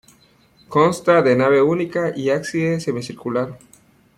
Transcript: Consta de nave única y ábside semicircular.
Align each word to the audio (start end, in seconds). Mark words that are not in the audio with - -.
Consta 0.67 1.21
de 1.21 1.35
nave 1.35 1.61
única 1.61 2.11
y 2.17 2.31
ábside 2.31 2.79
semicircular. 2.79 3.55